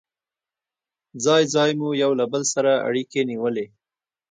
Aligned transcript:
ځای 1.23 1.43
ځای 1.53 1.69
مو 1.79 1.89
یو 2.03 2.11
له 2.19 2.25
بل 2.31 2.43
سره 2.53 2.71
اړيکې 2.87 3.21
نیولې. 3.29 3.65